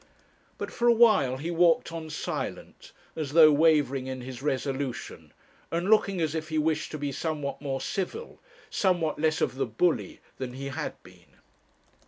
But 0.57 0.73
for 0.73 0.87
a 0.87 0.93
while 0.93 1.37
he 1.37 1.51
walked 1.51 1.91
on 1.91 2.09
silent, 2.09 2.91
as 3.15 3.33
though 3.33 3.51
wavering 3.51 4.07
in 4.07 4.21
his 4.21 4.41
resolution, 4.41 5.31
and 5.69 5.91
looking 5.91 6.19
as 6.21 6.33
if 6.33 6.49
he 6.49 6.57
wished 6.57 6.89
to 6.93 6.97
be 6.97 7.11
somewhat 7.11 7.61
more 7.61 7.79
civil, 7.81 8.41
somewhat 8.71 9.21
less 9.21 9.41
of 9.41 9.53
the 9.57 9.67
bully, 9.67 10.19
than 10.37 10.53
he 10.53 10.69
had 10.69 10.95
been. 11.03 11.35